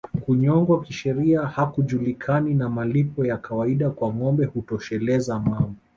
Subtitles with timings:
[0.23, 5.75] Kunyongwa kisheria hakujulikani na malipo ya kawaida kwa ngombe hutosheleza mambo